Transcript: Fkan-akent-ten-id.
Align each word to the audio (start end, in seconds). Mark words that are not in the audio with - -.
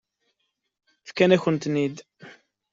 Fkan-akent-ten-id. 1.07 1.97